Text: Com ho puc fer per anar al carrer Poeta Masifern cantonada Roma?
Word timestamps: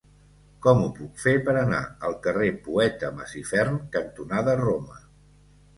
Com 0.65 0.79
ho 0.83 0.87
puc 0.99 1.21
fer 1.23 1.33
per 1.49 1.55
anar 1.65 1.81
al 2.09 2.17
carrer 2.25 2.49
Poeta 2.65 3.13
Masifern 3.21 3.79
cantonada 3.99 4.59
Roma? 4.67 5.01